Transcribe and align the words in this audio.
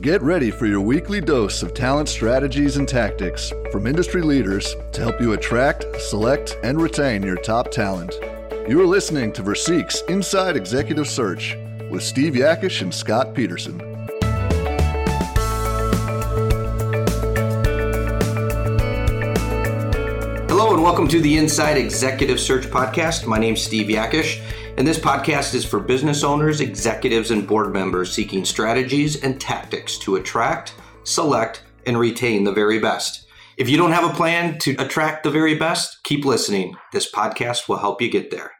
Get 0.00 0.22
ready 0.22 0.52
for 0.52 0.66
your 0.66 0.80
weekly 0.80 1.20
dose 1.20 1.64
of 1.64 1.74
talent 1.74 2.08
strategies 2.08 2.76
and 2.76 2.86
tactics 2.86 3.52
from 3.72 3.84
industry 3.84 4.22
leaders 4.22 4.76
to 4.92 5.00
help 5.00 5.20
you 5.20 5.32
attract, 5.32 5.84
select, 6.00 6.56
and 6.62 6.80
retain 6.80 7.24
your 7.24 7.34
top 7.34 7.72
talent. 7.72 8.14
You 8.68 8.80
are 8.80 8.86
listening 8.86 9.32
to 9.32 9.42
Versique's 9.42 10.02
Inside 10.08 10.56
Executive 10.56 11.08
Search 11.08 11.56
with 11.90 12.04
Steve 12.04 12.34
Yakish 12.34 12.80
and 12.80 12.94
Scott 12.94 13.34
Peterson. 13.34 13.80
Hello 20.48 20.74
and 20.74 20.82
welcome 20.84 21.08
to 21.08 21.20
the 21.20 21.36
Inside 21.38 21.76
Executive 21.76 22.38
Search 22.38 22.66
Podcast. 22.66 23.26
My 23.26 23.38
name's 23.38 23.62
Steve 23.62 23.88
Yakish, 23.88 24.40
and 24.78 24.86
this 24.86 25.00
podcast 25.00 25.56
is 25.56 25.64
for 25.64 25.80
business 25.80 26.22
owners, 26.22 26.60
executives, 26.60 27.32
and 27.32 27.48
board 27.48 27.72
members 27.72 28.12
seeking 28.12 28.44
strategies 28.44 29.20
and 29.24 29.40
tactics 29.40 29.98
to 29.98 30.14
attract, 30.14 30.72
select, 31.02 31.64
and 31.84 31.98
retain 31.98 32.44
the 32.44 32.52
very 32.52 32.78
best. 32.78 33.26
If 33.56 33.68
you 33.68 33.76
don't 33.76 33.90
have 33.90 34.08
a 34.08 34.14
plan 34.14 34.56
to 34.60 34.76
attract 34.78 35.24
the 35.24 35.32
very 35.32 35.56
best, 35.56 36.04
keep 36.04 36.24
listening. 36.24 36.76
This 36.92 37.10
podcast 37.10 37.68
will 37.68 37.78
help 37.78 38.00
you 38.00 38.08
get 38.08 38.30
there. 38.30 38.52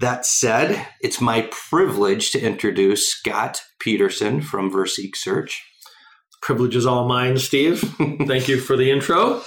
That 0.00 0.26
said, 0.26 0.84
it's 1.00 1.20
my 1.20 1.48
privilege 1.52 2.32
to 2.32 2.40
introduce 2.40 3.08
Scott 3.08 3.62
Peterson 3.78 4.40
from 4.42 4.68
Versique 4.68 5.14
Search. 5.14 5.64
Privilege 6.42 6.74
is 6.74 6.86
all 6.86 7.06
mine, 7.06 7.38
Steve. 7.38 7.82
Thank 8.26 8.48
you 8.48 8.58
for 8.58 8.76
the 8.76 8.90
intro. 8.90 9.42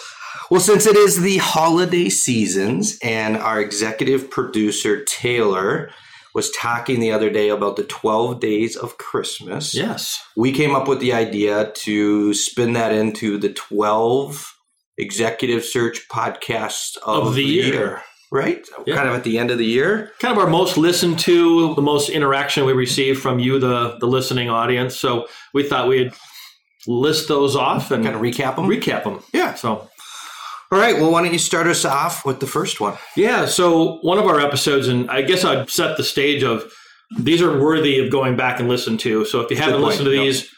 Well, 0.49 0.59
since 0.61 0.85
it 0.85 0.95
is 0.95 1.21
the 1.21 1.38
holiday 1.38 2.09
seasons, 2.09 2.97
and 3.03 3.37
our 3.37 3.59
executive 3.61 4.29
producer, 4.31 5.03
Taylor, 5.05 5.91
was 6.35 6.51
talking 6.51 6.99
the 6.99 7.11
other 7.11 7.29
day 7.29 7.49
about 7.49 7.75
the 7.75 7.83
12 7.83 8.39
days 8.39 8.75
of 8.75 8.97
Christmas. 8.97 9.73
Yes. 9.73 10.20
We 10.37 10.51
came 10.51 10.75
up 10.75 10.87
with 10.87 10.99
the 10.99 11.13
idea 11.13 11.71
to 11.73 12.34
spin 12.34 12.73
that 12.73 12.91
into 12.93 13.37
the 13.37 13.49
12 13.49 14.55
executive 14.98 15.63
search 15.63 16.07
podcasts 16.09 16.98
of, 17.04 17.27
Of 17.27 17.35
the 17.35 17.43
year. 17.43 18.01
Right? 18.32 18.63
Yeah. 18.85 18.95
Kind 18.95 19.09
of 19.09 19.15
at 19.15 19.23
the 19.23 19.39
end 19.39 19.49
of 19.49 19.57
the 19.57 19.65
year. 19.65 20.11
Kind 20.20 20.32
of 20.37 20.43
our 20.43 20.49
most 20.49 20.77
listened 20.77 21.17
to, 21.20 21.73
the 21.73 21.82
most 21.82 22.09
interaction 22.09 22.63
we 22.65 22.73
received 22.73 23.20
from 23.21 23.39
you, 23.39 23.57
the, 23.57 23.98
the 23.99 24.05
listening 24.05 24.49
audience. 24.51 24.95
So 24.99 25.27
we 25.54 25.63
thought 25.63 25.87
we'd 25.87 26.13
list 26.85 27.27
those 27.27 27.55
off 27.55 27.89
and 27.89 28.04
Kind 28.04 28.15
of 28.15 28.21
recap 28.21 28.55
them. 28.55 28.65
recap 28.67 29.04
them. 29.04 29.21
Yeah. 29.34 29.55
So, 29.55 29.89
All 30.71 30.77
right. 30.79 30.95
Well, 30.98 31.12
why 31.12 31.23
don't 31.23 31.34
you 31.34 31.39
start 31.39 31.65
us 31.67 31.84
off 31.84 32.25
with 32.25 32.39
the 32.39 32.48
first 32.48 32.79
one? 32.79 32.95
yeah. 33.15 33.45
So 33.48 33.98
one 34.01 34.17
of 34.20 34.25
our 34.25 34.39
episodes, 34.39 34.87
and 34.87 35.09
I 35.09 35.21
guess 35.23 35.43
I'd 35.43 35.70
set 35.70 35.98
the 35.98 36.03
stage 36.03 36.43
of 36.43 36.71
these 37.17 37.41
are 37.41 37.59
worthy 37.59 37.98
of 37.99 38.11
going 38.11 38.35
back 38.35 38.59
and 38.59 38.70
listen 38.70 38.95
to. 38.99 39.26
So 39.26 39.39
if 39.41 39.49
you 39.49 39.57
haven't 39.57 39.81
listened 39.81 40.05
to 40.05 40.13
Yep. 40.13 40.23
these, 40.23 40.49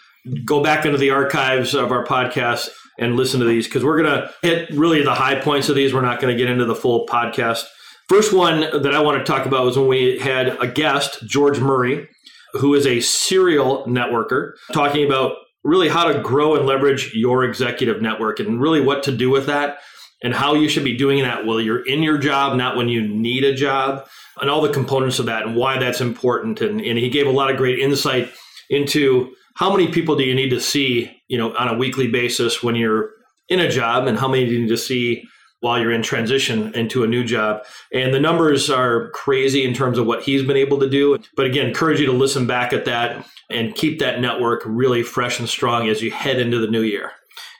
go 0.43 0.61
back 0.61 0.85
into 0.85 0.97
the 0.97 1.11
archives 1.11 1.73
of 1.73 1.91
our 1.93 2.05
podcast 2.05 2.69
and 2.99 3.15
listen 3.15 3.39
to 3.39 3.45
these 3.45 3.67
because 3.67 3.85
we're 3.85 4.01
going 4.03 4.11
to 4.21 4.31
hit 4.41 4.69
really 4.71 5.01
the 5.01 5.13
high 5.15 5.35
points 5.39 5.69
of 5.69 5.75
these. 5.75 5.93
We're 5.93 6.01
not 6.01 6.19
going 6.19 6.35
to 6.35 6.37
get 6.37 6.51
into 6.51 6.65
the 6.65 6.75
full 6.75 7.07
podcast. 7.07 7.63
First 8.09 8.33
one 8.33 8.59
that 8.81 8.93
I 8.93 8.99
want 8.99 9.17
to 9.17 9.23
talk 9.23 9.45
about 9.45 9.63
was 9.63 9.77
when 9.77 9.87
we 9.87 10.19
had 10.19 10.49
a 10.61 10.67
guest, 10.67 11.25
George 11.25 11.61
Murray, 11.61 12.09
who 12.51 12.75
is 12.75 12.85
a 12.85 12.99
serial 12.99 13.85
networker, 13.85 14.51
talking 14.73 15.05
about 15.05 15.37
really 15.63 15.87
how 15.87 16.11
to 16.11 16.19
grow 16.19 16.57
and 16.57 16.65
leverage 16.65 17.13
your 17.13 17.45
executive 17.45 18.01
network 18.01 18.41
and 18.41 18.59
really 18.59 18.81
what 18.81 19.03
to 19.03 19.11
do 19.15 19.29
with 19.29 19.45
that 19.45 19.77
and 20.23 20.33
how 20.33 20.53
you 20.53 20.69
should 20.69 20.83
be 20.83 20.95
doing 20.95 21.23
that 21.23 21.45
while 21.45 21.59
you're 21.59 21.85
in 21.85 22.03
your 22.03 22.17
job, 22.17 22.57
not 22.57 22.75
when 22.75 22.89
you 22.89 23.07
need 23.07 23.43
a 23.43 23.55
job, 23.55 24.07
and 24.39 24.49
all 24.49 24.61
the 24.61 24.73
components 24.73 25.19
of 25.19 25.25
that 25.25 25.45
and 25.45 25.55
why 25.55 25.77
that's 25.77 26.01
important. 26.01 26.61
And, 26.61 26.81
and 26.81 26.97
he 26.97 27.09
gave 27.09 27.27
a 27.27 27.31
lot 27.31 27.51
of 27.51 27.57
great 27.57 27.79
insight 27.79 28.31
into 28.69 29.33
how 29.55 29.71
many 29.71 29.91
people 29.91 30.15
do 30.15 30.23
you 30.23 30.35
need 30.35 30.49
to 30.49 30.61
see, 30.61 31.21
you 31.27 31.37
know, 31.37 31.55
on 31.55 31.67
a 31.67 31.77
weekly 31.77 32.07
basis 32.07 32.63
when 32.63 32.75
you're 32.75 33.11
in 33.49 33.59
a 33.59 33.69
job, 33.69 34.07
and 34.07 34.17
how 34.17 34.29
many 34.29 34.45
do 34.45 34.51
you 34.51 34.61
need 34.61 34.69
to 34.69 34.77
see 34.77 35.23
while 35.61 35.79
you're 35.79 35.91
in 35.91 36.01
transition 36.01 36.73
into 36.73 37.03
a 37.03 37.07
new 37.07 37.23
job. 37.23 37.63
And 37.93 38.13
the 38.13 38.19
numbers 38.19 38.69
are 38.69 39.09
crazy 39.11 39.63
in 39.63 39.73
terms 39.73 39.97
of 39.97 40.07
what 40.07 40.23
he's 40.23 40.43
been 40.43 40.57
able 40.57 40.79
to 40.79 40.89
do. 40.89 41.19
But 41.35 41.45
again, 41.45 41.67
encourage 41.67 41.99
you 41.99 42.07
to 42.07 42.11
listen 42.11 42.47
back 42.47 42.73
at 42.73 42.85
that 42.85 43.25
and 43.49 43.75
keep 43.75 43.99
that 43.99 44.19
network 44.19 44.63
really 44.65 45.03
fresh 45.03 45.39
and 45.39 45.47
strong 45.47 45.87
as 45.87 46.01
you 46.01 46.11
head 46.11 46.39
into 46.39 46.59
the 46.59 46.67
new 46.67 46.81
year. 46.81 47.11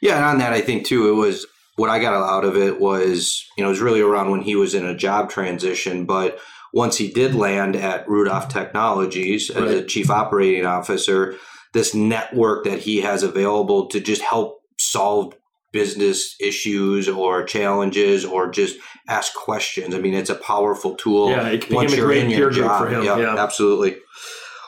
Yeah, 0.02 0.16
and 0.16 0.26
on 0.26 0.38
that, 0.40 0.52
I 0.52 0.62
think 0.62 0.86
too, 0.86 1.10
it 1.10 1.16
was 1.16 1.46
what 1.76 1.90
I 1.90 2.00
got 2.00 2.14
out 2.14 2.46
of 2.46 2.58
it 2.58 2.80
was, 2.80 3.46
you 3.58 3.64
know, 3.64 3.70
it 3.70 3.72
was 3.72 3.82
really 3.82 4.02
around 4.02 4.32
when 4.32 4.42
he 4.42 4.56
was 4.56 4.74
in 4.74 4.86
a 4.86 4.96
job 4.96 5.30
transition. 5.30 6.06
But 6.06 6.40
once 6.74 6.98
he 6.98 7.12
did 7.12 7.36
land 7.36 7.76
at 7.76 8.08
Rudolph 8.08 8.50
Technologies 8.50 9.50
as 9.50 9.72
a 9.72 9.84
chief 9.86 10.10
operating 10.10 10.66
officer, 10.66 11.36
this 11.74 11.94
network 11.94 12.66
that 12.66 12.80
he 12.80 13.02
has 13.02 13.24
available 13.24 13.88
to 13.88 14.00
just 14.00 14.22
help 14.22 14.62
solve 14.80 15.34
business 15.72 16.36
issues 16.42 17.08
or 17.08 17.44
challenges 17.44 18.26
or 18.26 18.52
just 18.52 18.78
ask 19.08 19.34
questions. 19.34 19.96
I 19.96 20.00
mean, 20.00 20.14
it's 20.14 20.30
a 20.30 20.36
powerful 20.36 20.96
tool. 20.96 21.30
Yeah, 21.30 21.48
it 21.48 21.62
became 21.62 21.76
once 21.76 21.94
a 21.94 22.02
great 22.02 22.28
peer 22.28 22.50
group 22.50 22.72
for 22.78 22.90
him, 22.90 23.04
Yeah, 23.04 23.18
yeah. 23.18 23.36
absolutely. 23.38 23.98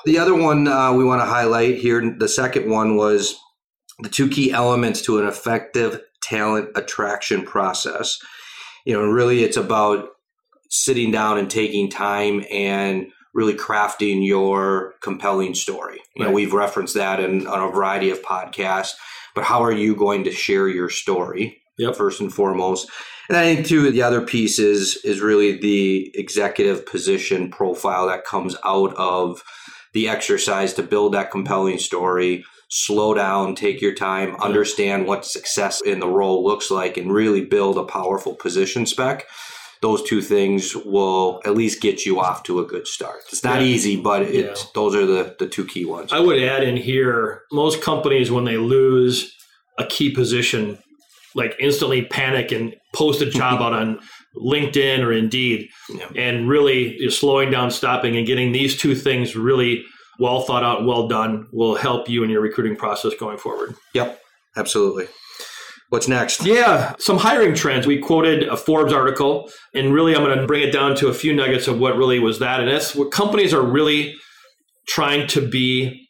The 0.06 0.18
other 0.18 0.36
one 0.36 0.68
uh, 0.68 0.94
we 0.94 1.04
want 1.04 1.22
to 1.22 1.26
highlight 1.26 1.78
here, 1.78 2.16
the 2.18 2.28
second 2.28 2.70
one 2.70 2.96
was 2.96 3.36
the 4.00 4.10
two 4.10 4.30
key 4.30 4.52
elements 4.52 5.02
to 5.04 5.20
an 5.20 5.28
effective 5.28 6.02
talent 6.24 6.70
attraction 6.76 7.44
process. 7.44 8.18
You 8.86 8.94
know, 8.94 9.04
really 9.04 9.44
it's 9.44 9.58
about 9.58 10.10
sitting 10.70 11.12
down 11.12 11.38
and 11.38 11.50
taking 11.50 11.90
time 11.90 12.44
and 12.52 13.08
really 13.34 13.54
crafting 13.54 14.26
your 14.26 14.94
compelling 15.02 15.56
story. 15.56 16.00
You 16.16 16.26
know, 16.26 16.32
we've 16.32 16.54
referenced 16.54 16.94
that 16.96 17.20
in, 17.20 17.48
on 17.48 17.68
a 17.68 17.72
variety 17.72 18.10
of 18.10 18.22
podcasts, 18.22 18.94
but 19.36 19.44
how 19.44 19.64
are 19.64 19.72
you 19.72 19.96
going 19.96 20.24
to 20.26 20.32
share 20.32 20.68
your 20.68 20.90
story? 20.90 21.62
Yep. 21.78 21.96
First 21.96 22.22
and 22.22 22.32
foremost. 22.32 22.90
And 23.30 23.38
I 23.38 23.56
think 23.56 23.66
too, 23.66 23.90
the 23.90 24.04
other 24.04 24.22
piece 24.22 24.60
is 24.60 24.98
is 25.04 25.22
really 25.22 25.58
the 25.58 26.12
executive 26.14 26.86
position 26.86 27.50
profile 27.50 28.08
that 28.08 28.26
comes 28.26 28.56
out 28.64 28.94
of 28.96 29.42
the 29.94 30.10
exercise 30.10 30.74
to 30.74 30.84
build 30.84 31.14
that 31.14 31.32
compelling 31.32 31.80
story. 31.80 32.44
Slow 32.76 33.14
down, 33.14 33.54
take 33.54 33.82
your 33.82 33.94
time, 33.94 34.36
understand 34.38 35.06
what 35.06 35.26
success 35.26 35.80
in 35.82 36.00
the 36.00 36.08
role 36.08 36.44
looks 36.44 36.72
like, 36.72 36.98
and 36.98 37.14
really 37.14 37.46
build 37.46 37.78
a 37.78 37.84
powerful 37.84 38.34
position 38.36 38.88
spec. 38.88 39.28
Those 39.84 40.02
two 40.02 40.22
things 40.24 40.76
will 40.76 41.40
at 41.46 41.54
least 41.56 41.82
get 41.84 42.04
you 42.04 42.20
off 42.20 42.42
to 42.44 42.60
a 42.60 42.66
good 42.66 42.88
start. 42.88 43.18
It's 43.30 43.44
not 43.44 43.62
Yeah. 43.62 43.68
easy, 43.68 43.96
but 43.96 44.24
it's 44.24 44.62
Yeah. 44.64 44.68
those 44.74 44.96
are 44.96 45.06
the, 45.06 45.36
the 45.38 45.46
two 45.48 45.66
key 45.66 45.86
ones. 45.86 46.12
I 46.12 46.20
would 46.20 46.42
add 46.42 46.64
in 46.64 46.76
here 46.78 47.42
most 47.52 47.80
companies, 47.82 48.32
when 48.32 48.46
they 48.46 48.58
lose 48.58 49.32
a 49.78 49.86
key 49.86 50.10
position, 50.10 50.80
like 51.36 51.56
instantly 51.60 52.02
panic 52.06 52.52
and 52.52 52.74
post 52.96 53.22
a 53.22 53.28
job 53.28 53.62
out 53.66 53.74
on 53.74 54.00
LinkedIn 54.36 55.04
or 55.04 55.12
Indeed, 55.12 55.68
Yeah. 55.94 56.08
and 56.16 56.50
really 56.50 57.08
slowing 57.12 57.52
down, 57.52 57.70
stopping, 57.70 58.18
and 58.18 58.26
getting 58.26 58.52
these 58.52 58.76
two 58.76 58.96
things 58.96 59.36
really 59.36 59.84
well 60.20 60.42
thought 60.42 60.64
out, 60.64 60.86
well 60.86 61.08
done 61.08 61.48
will 61.52 61.76
help 61.76 62.10
you 62.10 62.24
in 62.24 62.30
your 62.30 62.42
recruiting 62.42 62.76
process 62.76 63.14
going 63.20 63.38
forward. 63.38 63.76
Yep, 63.94 64.20
absolutely. 64.56 65.08
What's 65.90 66.08
next? 66.08 66.44
Yeah, 66.44 66.96
some 66.98 67.20
hiring 67.20 67.54
trends. 67.54 67.86
We 67.86 68.00
quoted 68.00 68.48
a 68.48 68.58
Forbes 68.58 68.92
article, 68.92 69.52
and 69.76 69.94
really, 69.94 70.16
I'm 70.16 70.24
going 70.24 70.40
to 70.40 70.48
bring 70.48 70.68
it 70.68 70.72
down 70.72 70.96
to 70.96 71.08
a 71.08 71.14
few 71.14 71.34
nuggets 71.34 71.68
of 71.68 71.78
what 71.80 71.96
really 71.96 72.18
was 72.18 72.40
that. 72.40 72.60
And 72.60 72.68
that's 72.68 72.96
what 72.96 73.12
companies 73.12 73.54
are 73.54 73.62
really 73.62 74.16
trying 74.88 75.28
to 75.28 75.48
be 75.48 76.08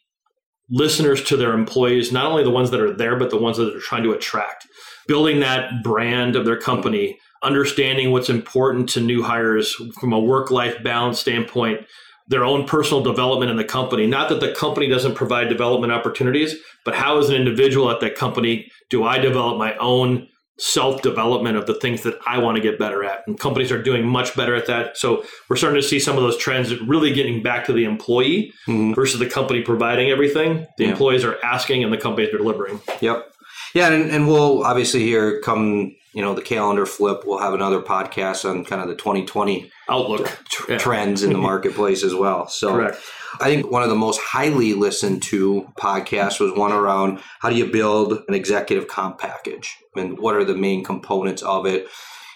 listeners 0.70 1.22
to 1.24 1.36
their 1.36 1.52
employees, 1.52 2.12
not 2.12 2.24
only 2.24 2.42
the 2.42 2.50
ones 2.50 2.70
that 2.70 2.80
are 2.80 2.96
there, 2.96 3.16
but 3.16 3.28
the 3.28 3.36
ones 3.36 3.58
that 3.58 3.66
they're 3.66 3.80
trying 3.80 4.04
to 4.04 4.12
attract. 4.12 4.66
Building 5.06 5.40
that 5.40 5.82
brand 5.82 6.34
of 6.34 6.46
their 6.46 6.58
company, 6.58 7.18
understanding 7.42 8.10
what's 8.10 8.30
important 8.30 8.88
to 8.88 9.02
new 9.02 9.22
hires 9.22 9.74
from 10.00 10.14
a 10.14 10.18
work 10.18 10.50
life 10.50 10.82
balance 10.82 11.20
standpoint, 11.20 11.82
their 12.28 12.44
own 12.44 12.66
personal 12.66 13.02
development 13.02 13.50
in 13.50 13.56
the 13.56 13.64
company. 13.64 14.06
Not 14.06 14.28
that 14.30 14.40
the 14.40 14.52
company 14.52 14.88
doesn't 14.88 15.14
provide 15.14 15.48
development 15.48 15.92
opportunities, 15.92 16.54
but 16.84 16.94
how, 16.94 17.18
as 17.18 17.28
an 17.28 17.36
individual 17.36 17.90
at 17.90 18.00
that 18.00 18.14
company, 18.14 18.70
do 18.90 19.04
I 19.04 19.18
develop 19.18 19.58
my 19.58 19.76
own 19.76 20.28
self 20.56 21.02
development 21.02 21.56
of 21.56 21.66
the 21.66 21.74
things 21.74 22.02
that 22.04 22.16
I 22.26 22.38
want 22.38 22.56
to 22.56 22.62
get 22.62 22.78
better 22.78 23.04
at? 23.04 23.24
And 23.26 23.38
companies 23.38 23.70
are 23.72 23.82
doing 23.82 24.06
much 24.06 24.34
better 24.36 24.54
at 24.54 24.66
that. 24.66 24.96
So 24.96 25.24
we're 25.50 25.56
starting 25.56 25.80
to 25.82 25.86
see 25.86 25.98
some 25.98 26.16
of 26.16 26.22
those 26.22 26.36
trends 26.38 26.74
really 26.80 27.12
getting 27.12 27.42
back 27.42 27.66
to 27.66 27.72
the 27.72 27.84
employee 27.84 28.52
Mhm. 28.68 28.94
versus 28.94 29.18
the 29.18 29.26
company 29.26 29.60
providing 29.62 30.10
everything. 30.10 30.66
The 30.78 30.84
Yeah. 30.84 30.90
employees 30.90 31.24
are 31.24 31.38
asking 31.44 31.82
and 31.84 31.92
the 31.92 31.98
companies 31.98 32.32
are 32.32 32.38
delivering. 32.38 32.80
Yep. 33.00 33.30
Yeah, 33.74 33.92
and, 33.92 34.10
and 34.10 34.28
we'll 34.28 34.62
obviously 34.64 35.02
here 35.02 35.40
come, 35.40 35.90
you 36.14 36.22
know, 36.22 36.32
the 36.34 36.42
calendar 36.42 36.86
flip. 36.86 37.22
We'll 37.26 37.38
have 37.38 37.54
another 37.54 37.80
podcast 37.80 38.48
on 38.48 38.64
kind 38.64 38.80
of 38.80 38.88
the 38.88 38.94
2020 38.94 39.70
Outlook. 39.90 40.26
tr- 40.48 40.72
Yeah. 40.72 40.78
trends 40.78 41.22
in 41.22 41.32
the 41.32 41.38
marketplace 41.50 42.02
as 42.04 42.14
well. 42.14 42.46
So 42.48 42.70
Correct. 42.72 42.98
I 43.40 43.46
think 43.46 43.70
one 43.70 43.82
of 43.82 43.88
the 43.88 43.96
most 43.96 44.20
highly 44.20 44.74
listened 44.74 45.22
to 45.24 45.66
podcasts 45.78 46.38
was 46.38 46.52
one 46.52 46.70
around 46.72 47.20
how 47.40 47.50
do 47.50 47.56
you 47.56 47.66
build 47.66 48.22
an 48.28 48.34
executive 48.34 48.86
comp 48.86 49.18
package 49.18 49.76
and 49.96 50.18
what 50.20 50.36
are 50.36 50.44
the 50.44 50.54
main 50.56 50.84
components 50.84 51.42
of 51.42 51.66
it. 51.66 51.88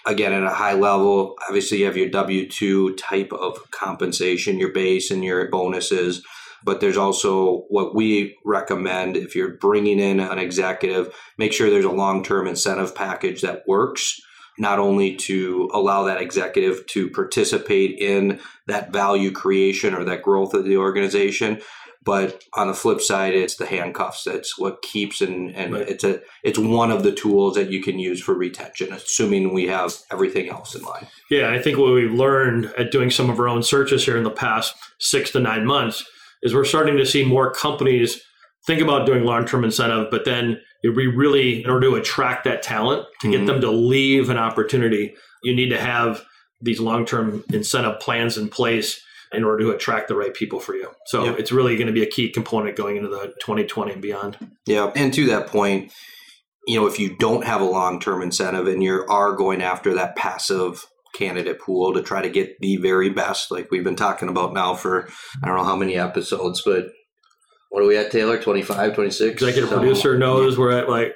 Again, 0.05 0.33
at 0.33 0.43
a 0.43 0.49
high 0.49 0.73
level, 0.73 1.35
obviously 1.47 1.79
you 1.79 1.85
have 1.85 1.95
your 1.97 2.09
W 2.09 2.49
2 2.49 2.95
type 2.95 3.31
of 3.31 3.69
compensation, 3.71 4.59
your 4.59 4.71
base 4.73 5.09
and 5.11 5.23
your 5.23 5.49
bonuses. 5.49 6.21
But 6.63 6.81
there's 6.81 6.97
also 6.97 7.65
what 7.69 7.95
we 7.95 8.37
recommend 8.45 9.17
if 9.17 9.35
you're 9.35 9.57
bringing 9.57 9.99
in 9.99 10.19
an 10.19 10.39
executive, 10.39 11.13
make 11.37 11.53
sure 11.53 11.69
there's 11.69 11.85
a 11.85 11.91
long 11.91 12.23
term 12.23 12.47
incentive 12.47 12.95
package 12.95 13.41
that 13.41 13.67
works. 13.67 14.21
Not 14.57 14.77
only 14.77 15.15
to 15.15 15.69
allow 15.73 16.03
that 16.03 16.21
executive 16.21 16.85
to 16.87 17.09
participate 17.11 17.97
in 17.97 18.41
that 18.67 18.91
value 18.91 19.31
creation 19.31 19.93
or 19.93 20.03
that 20.03 20.21
growth 20.21 20.53
of 20.53 20.65
the 20.65 20.75
organization, 20.75 21.61
but 22.03 22.43
on 22.53 22.67
the 22.67 22.73
flip 22.73 23.01
side, 23.01 23.35
it's 23.35 23.55
the 23.55 23.65
handcuffs. 23.65 24.23
That's 24.23 24.57
what 24.57 24.81
keeps 24.81 25.21
and, 25.21 25.55
and 25.55 25.73
right. 25.73 25.87
it's 25.87 26.03
a 26.03 26.21
it's 26.43 26.57
one 26.57 26.91
of 26.91 27.03
the 27.03 27.11
tools 27.11 27.55
that 27.55 27.69
you 27.69 27.81
can 27.81 27.99
use 27.99 28.21
for 28.21 28.33
retention, 28.33 28.91
assuming 28.91 29.53
we 29.53 29.67
have 29.67 29.93
everything 30.11 30.49
else 30.49 30.75
in 30.75 30.81
line. 30.81 31.07
Yeah, 31.29 31.51
I 31.51 31.61
think 31.61 31.77
what 31.77 31.93
we've 31.93 32.11
learned 32.11 32.73
at 32.77 32.91
doing 32.91 33.11
some 33.11 33.29
of 33.29 33.39
our 33.39 33.47
own 33.47 33.63
searches 33.63 34.05
here 34.05 34.17
in 34.17 34.23
the 34.23 34.31
past 34.31 34.75
six 34.97 35.31
to 35.31 35.39
nine 35.39 35.65
months 35.65 36.05
is 36.41 36.53
we're 36.53 36.65
starting 36.65 36.97
to 36.97 37.05
see 37.05 37.23
more 37.23 37.51
companies 37.51 38.21
think 38.65 38.81
about 38.81 39.05
doing 39.05 39.23
long 39.23 39.45
term 39.45 39.63
incentive, 39.63 40.07
but 40.11 40.25
then 40.25 40.59
we 40.83 41.07
really, 41.07 41.63
in 41.63 41.69
order 41.69 41.89
to 41.89 41.95
attract 41.95 42.43
that 42.45 42.61
talent, 42.61 43.05
to 43.21 43.27
mm-hmm. 43.27 43.45
get 43.45 43.45
them 43.45 43.61
to 43.61 43.71
leave 43.71 44.29
an 44.29 44.37
opportunity, 44.37 45.13
you 45.43 45.55
need 45.55 45.69
to 45.69 45.79
have 45.79 46.23
these 46.61 46.79
long 46.79 47.05
term 47.05 47.43
incentive 47.51 47.99
plans 47.99 48.37
in 48.37 48.49
place 48.49 49.01
in 49.31 49.43
order 49.43 49.63
to 49.63 49.71
attract 49.71 50.07
the 50.07 50.15
right 50.15 50.33
people 50.33 50.59
for 50.59 50.73
you. 50.75 50.89
So 51.05 51.25
yep. 51.25 51.39
it's 51.39 51.51
really 51.51 51.75
going 51.75 51.87
to 51.87 51.93
be 51.93 52.03
a 52.03 52.09
key 52.09 52.29
component 52.29 52.75
going 52.75 52.97
into 52.97 53.09
the 53.09 53.27
2020 53.41 53.93
and 53.93 54.01
beyond. 54.01 54.37
Yeah. 54.65 54.91
And 54.95 55.13
to 55.13 55.27
that 55.27 55.47
point, 55.47 55.91
you 56.65 56.79
know, 56.79 56.87
if 56.87 56.99
you 56.99 57.15
don't 57.15 57.45
have 57.45 57.61
a 57.61 57.65
long 57.65 57.99
term 57.99 58.21
incentive 58.21 58.67
and 58.67 58.83
you 58.83 59.05
are 59.07 59.33
going 59.33 59.61
after 59.61 59.93
that 59.93 60.15
passive 60.15 60.85
candidate 61.19 61.59
pool 61.59 61.93
to 61.93 62.01
try 62.01 62.21
to 62.21 62.29
get 62.29 62.57
the 62.59 62.77
very 62.77 63.09
best, 63.09 63.51
like 63.51 63.69
we've 63.69 63.83
been 63.83 63.95
talking 63.95 64.29
about 64.29 64.53
now 64.53 64.73
for 64.73 65.09
I 65.43 65.47
don't 65.47 65.57
know 65.57 65.65
how 65.65 65.75
many 65.75 65.95
episodes, 65.95 66.61
but 66.65 66.87
what 67.69 67.83
are 67.83 67.87
we 67.87 67.97
at, 67.97 68.11
Taylor? 68.11 68.41
25, 68.41 68.95
26? 68.95 69.33
Executive 69.33 69.69
so, 69.69 69.77
producer 69.77 70.17
knows 70.17 70.53
yeah. 70.53 70.59
we're 70.59 70.71
at 70.71 70.89
like 70.89 71.13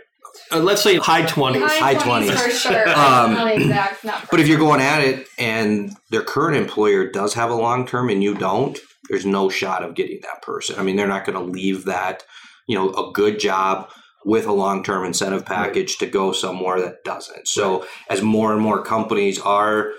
uh, 0.52 0.60
let's 0.60 0.82
say 0.82 0.98
high 0.98 1.24
20s. 1.24 1.68
High 1.68 1.96
20s. 1.96 2.32
for 2.32 2.50
sure. 2.52 2.90
Um, 2.90 3.34
not 3.34 3.52
exact, 3.52 4.04
not 4.04 4.30
but 4.30 4.40
if 4.40 4.48
you're 4.48 4.60
going 4.60 4.82
at 4.82 5.04
it 5.04 5.28
and 5.38 5.96
their 6.10 6.24
current 6.24 6.58
employer 6.58 7.10
does 7.10 7.34
have 7.36 7.50
a 7.50 7.56
long 7.56 7.88
term 7.88 8.10
and 8.10 8.22
you 8.22 8.36
don't, 8.36 8.78
there's 9.10 9.26
no 9.26 9.50
shot 9.50 9.84
of 9.84 9.96
getting 9.96 10.20
that 10.24 10.42
person. 10.42 10.78
I 10.80 10.84
mean, 10.84 10.96
they're 10.96 11.08
not 11.08 11.26
going 11.26 11.38
to 11.38 11.52
leave 11.52 11.86
that, 11.86 12.24
you 12.68 12.76
know, 12.76 12.90
a 12.90 13.12
good 13.14 13.40
job 13.40 13.90
with 14.25 14.46
a 14.46 14.52
long 14.52 14.84
term 14.84 15.06
incentive 15.06 15.46
package 15.46 15.92
right. 15.92 16.00
to 16.00 16.06
go 16.08 16.31
somewhere 16.31 16.80
that 16.81 17.04
doesn't. 17.04 17.48
So 17.48 17.80
right. 17.80 17.90
as 18.10 18.22
more 18.22 18.54
and 18.54 18.62
more 18.62 18.84
companies 18.84 19.40
are 19.40 19.92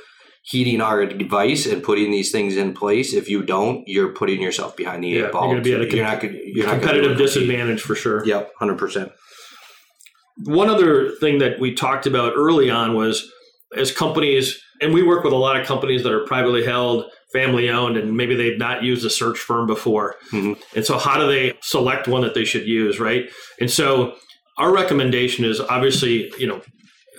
heeding 0.44 0.82
our 0.82 1.00
advice 1.00 1.64
and 1.64 1.82
putting 1.82 2.10
these 2.10 2.30
things 2.30 2.56
in 2.56 2.74
place. 2.74 3.14
If 3.14 3.30
you 3.30 3.42
don't, 3.42 3.82
you're 3.88 4.12
putting 4.12 4.42
yourself 4.42 4.76
behind 4.76 5.02
the 5.02 5.08
yeah, 5.08 5.26
eight 5.26 5.32
ball. 5.32 5.48
You're 5.48 5.62
going 5.62 5.64
to 5.64 5.70
be 5.70 5.74
at 5.74 5.80
a 5.80 5.86
com- 5.86 5.96
you're 5.96 6.06
not 6.06 6.22
you're 6.22 6.68
competitive 6.68 7.16
disadvantage 7.16 7.80
for 7.80 7.94
sure. 7.94 8.26
Yep, 8.26 8.52
hundred 8.58 8.78
percent. 8.78 9.12
One 10.44 10.68
other 10.68 11.12
thing 11.12 11.38
that 11.38 11.60
we 11.60 11.74
talked 11.74 12.06
about 12.06 12.34
early 12.36 12.68
on 12.68 12.94
was 12.94 13.30
as 13.76 13.90
companies, 13.90 14.60
and 14.80 14.92
we 14.92 15.02
work 15.02 15.24
with 15.24 15.32
a 15.32 15.36
lot 15.36 15.58
of 15.58 15.66
companies 15.66 16.02
that 16.02 16.12
are 16.12 16.26
privately 16.26 16.64
held, 16.64 17.06
family 17.34 17.68
owned, 17.68 17.98
and 17.98 18.16
maybe 18.16 18.34
they've 18.34 18.58
not 18.58 18.82
used 18.82 19.04
a 19.04 19.10
search 19.10 19.38
firm 19.38 19.66
before. 19.66 20.16
Mm-hmm. 20.32 20.54
And 20.76 20.86
so, 20.86 20.96
how 20.96 21.18
do 21.18 21.26
they 21.26 21.52
select 21.60 22.08
one 22.08 22.22
that 22.22 22.32
they 22.32 22.44
should 22.44 22.66
use, 22.66 22.98
right? 22.98 23.28
And 23.60 23.70
so, 23.70 24.14
our 24.56 24.72
recommendation 24.72 25.44
is 25.44 25.60
obviously, 25.60 26.32
you 26.38 26.46
know, 26.46 26.62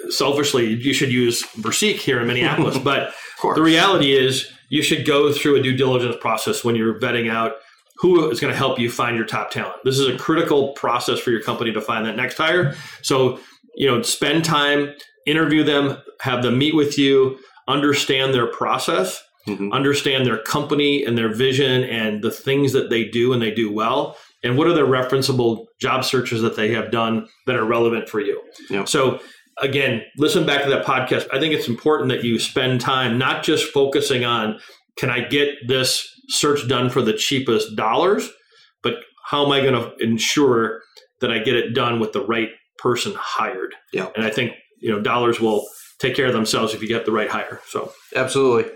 selfishly, 0.10 0.74
you 0.74 0.94
should 0.94 1.12
use 1.12 1.44
Versique 1.58 1.98
here 1.98 2.20
in 2.22 2.28
Minneapolis, 2.28 2.78
but 2.84 3.14
the 3.44 3.62
reality 3.62 4.14
is 4.14 4.50
you 4.70 4.82
should 4.82 5.06
go 5.06 5.32
through 5.32 5.58
a 5.58 5.62
due 5.62 5.76
diligence 5.76 6.16
process 6.20 6.64
when 6.64 6.76
you're 6.76 7.00
vetting 7.00 7.30
out 7.30 7.54
who 7.98 8.30
is 8.30 8.40
going 8.40 8.52
to 8.52 8.58
help 8.58 8.78
you 8.80 8.90
find 8.90 9.16
your 9.16 9.26
top 9.26 9.52
talent. 9.52 9.78
This 9.84 9.98
is 9.98 10.08
a 10.08 10.18
critical 10.18 10.74
process 10.74 11.20
for 11.20 11.32
your 11.32 11.42
company 11.42 11.72
to 11.72 11.82
find 11.82 12.06
that 12.06 12.18
next 12.18 12.38
hire. 12.38 12.76
So, 13.02 13.40
you 13.76 13.88
know, 13.88 14.02
spend 14.02 14.44
time, 14.44 14.94
interview 15.26 15.64
them, 15.64 15.98
have 16.20 16.44
them 16.44 16.58
meet 16.58 16.76
with 16.76 16.98
you, 16.98 17.38
understand 17.68 18.34
their 18.34 18.48
process, 18.48 19.24
mm-hmm. 19.48 19.72
understand 19.72 20.26
their 20.26 20.42
company 20.44 21.04
and 21.04 21.18
their 21.18 21.34
vision 21.34 21.84
and 21.84 22.24
the 22.24 22.32
things 22.32 22.74
that 22.74 22.90
they 22.90 23.06
do 23.06 23.34
and 23.34 23.42
they 23.42 23.52
do 23.52 23.72
well. 23.72 24.18
And 24.44 24.58
what 24.58 24.68
are 24.68 24.74
the 24.74 24.82
referenceable 24.82 25.66
job 25.80 26.06
searches 26.06 26.42
that 26.42 26.56
they 26.56 26.72
have 26.72 26.92
done 26.92 27.28
that 27.48 27.56
are 27.56 27.66
relevant 27.66 28.10
for 28.10 28.20
you? 28.20 28.42
Yeah. 28.70 28.86
So, 28.86 29.20
again, 29.62 30.04
listen 30.18 30.46
back 30.46 30.64
to 30.64 30.70
that 30.70 30.86
podcast. 30.86 31.28
I 31.34 31.40
think 31.40 31.54
it's 31.54 31.68
important 31.68 32.10
that 32.10 32.24
you 32.24 32.38
spend 32.40 32.82
time 32.82 33.18
not 33.18 33.44
just 33.44 33.72
focusing 33.72 34.24
on 34.24 34.60
can 34.98 35.10
I 35.10 35.22
get 35.22 35.50
this 35.68 36.08
search 36.30 36.68
done 36.68 36.90
for 36.90 37.02
the 37.02 37.14
cheapest 37.14 37.76
dollars, 37.76 38.30
but 38.84 38.96
how 39.26 39.46
am 39.46 39.52
I 39.52 39.62
going 39.62 39.74
to 39.74 39.94
ensure 40.04 40.82
that 41.22 41.32
I 41.32 41.40
get 41.40 41.56
it 41.56 41.74
done 41.74 42.00
with 42.00 42.14
the 42.14 42.26
right 42.26 42.50
person 42.78 43.14
hired? 43.18 43.74
Yeah. 43.92 44.10
And 44.16 44.26
I 44.26 44.30
think, 44.30 44.54
you 44.80 44.92
know, 44.92 45.02
dollars 45.02 45.40
will 45.40 45.68
take 46.00 46.16
care 46.16 46.28
of 46.28 46.34
themselves 46.34 46.74
if 46.74 46.82
you 46.82 46.88
get 46.88 47.06
the 47.06 47.12
right 47.12 47.30
hire. 47.30 47.62
So, 47.68 47.92
absolutely. 48.16 48.72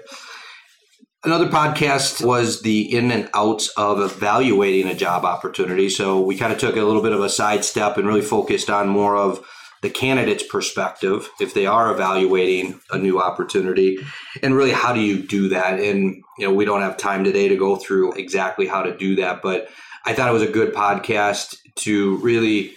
Another 1.25 1.48
podcast 1.48 2.25
was 2.25 2.62
the 2.62 2.95
in 2.95 3.12
and 3.12 3.30
outs 3.33 3.68
of 3.75 4.00
evaluating 4.00 4.88
a 4.88 4.95
job 4.95 5.25
opportunity. 5.25 5.89
So, 5.89 6.21
we 6.21 6.38
kind 6.38 6.54
of 6.54 6.60
took 6.60 6.77
a 6.77 6.83
little 6.83 7.01
bit 7.01 7.12
of 7.12 7.19
a 7.19 7.30
sidestep 7.30 7.98
and 7.98 8.07
really 8.07 8.21
focused 8.21 8.69
on 8.69 8.88
more 8.88 9.18
of 9.18 9.45
the 9.81 9.89
candidate's 9.89 10.44
perspective 10.44 11.30
if 11.42 11.54
they 11.54 11.66
are 11.66 11.92
evaluating 11.92 12.80
a 12.92 12.98
new 12.98 13.19
opportunity 13.21 13.98
and 14.42 14.56
really 14.56 14.71
how 14.71 14.94
do 14.94 15.00
you 15.00 15.21
do 15.21 15.50
that 15.50 15.80
and 15.80 16.21
you 16.38 16.48
know 16.48 16.54
we 16.54 16.66
don't 16.66 16.81
have 16.81 16.98
time 16.98 17.24
today 17.24 17.48
to 17.48 17.56
go 17.56 17.75
through 17.75 18.12
exactly 18.13 18.68
how 18.68 18.81
to 18.81 18.95
do 18.98 19.15
that 19.15 19.42
but 19.42 19.69
i 20.06 20.13
thought 20.13 20.27
it 20.27 20.33
was 20.33 20.42
a 20.42 20.51
good 20.51 20.74
podcast 20.74 21.56
to 21.75 22.18
really 22.18 22.74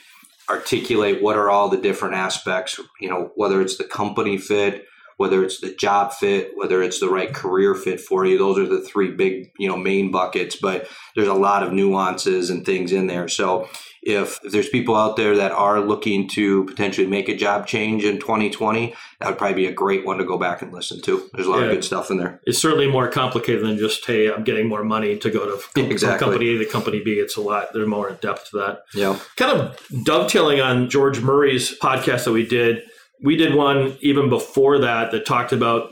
articulate 0.48 1.20
what 1.20 1.36
are 1.36 1.50
all 1.50 1.68
the 1.68 1.76
different 1.76 2.14
aspects 2.14 2.78
you 3.00 3.08
know 3.08 3.32
whether 3.34 3.60
it's 3.60 3.78
the 3.78 3.84
company 3.84 4.38
fit 4.38 4.86
whether 5.16 5.44
it's 5.44 5.60
the 5.60 5.74
job 5.74 6.12
fit 6.12 6.50
whether 6.54 6.82
it's 6.82 7.00
the 7.00 7.08
right 7.08 7.34
career 7.34 7.74
fit 7.74 8.00
for 8.00 8.24
you 8.24 8.38
those 8.38 8.58
are 8.58 8.66
the 8.66 8.82
three 8.82 9.10
big 9.10 9.50
you 9.58 9.68
know 9.68 9.76
main 9.76 10.10
buckets 10.10 10.56
but 10.56 10.88
there's 11.14 11.28
a 11.28 11.34
lot 11.34 11.62
of 11.62 11.72
nuances 11.72 12.50
and 12.50 12.64
things 12.64 12.92
in 12.92 13.06
there 13.06 13.28
so 13.28 13.68
if, 14.02 14.40
if 14.42 14.52
there's 14.52 14.68
people 14.68 14.96
out 14.96 15.16
there 15.16 15.36
that 15.36 15.52
are 15.52 15.80
looking 15.80 16.28
to 16.30 16.64
potentially 16.64 17.06
make 17.06 17.28
a 17.28 17.36
job 17.36 17.66
change 17.66 18.04
in 18.04 18.18
2020, 18.18 18.94
that 19.20 19.28
would 19.28 19.38
probably 19.38 19.54
be 19.54 19.66
a 19.66 19.72
great 19.72 20.04
one 20.04 20.18
to 20.18 20.24
go 20.24 20.36
back 20.36 20.60
and 20.60 20.72
listen 20.72 21.00
to. 21.02 21.30
There's 21.32 21.46
a 21.46 21.50
lot 21.50 21.60
yeah. 21.60 21.66
of 21.66 21.72
good 21.72 21.84
stuff 21.84 22.10
in 22.10 22.16
there. 22.16 22.40
It's 22.44 22.58
certainly 22.58 22.90
more 22.90 23.08
complicated 23.08 23.64
than 23.64 23.78
just, 23.78 24.04
hey, 24.04 24.32
I'm 24.32 24.42
getting 24.42 24.68
more 24.68 24.82
money 24.82 25.16
to 25.18 25.30
go 25.30 25.46
to 25.46 25.80
exactly. 25.80 26.18
company 26.18 26.48
A 26.50 26.58
to 26.58 26.66
company 26.66 27.00
B. 27.04 27.12
It's 27.12 27.36
a 27.36 27.40
lot. 27.40 27.72
There's 27.72 27.86
more 27.86 28.08
in 28.08 28.16
depth 28.16 28.50
to 28.50 28.56
that. 28.58 28.82
Yeah. 28.92 29.18
Kind 29.36 29.52
of 29.52 30.04
dovetailing 30.04 30.60
on 30.60 30.90
George 30.90 31.20
Murray's 31.20 31.78
podcast 31.78 32.24
that 32.24 32.32
we 32.32 32.44
did, 32.44 32.82
we 33.22 33.36
did 33.36 33.54
one 33.54 33.96
even 34.00 34.28
before 34.28 34.78
that 34.78 35.12
that 35.12 35.24
talked 35.24 35.52
about 35.52 35.90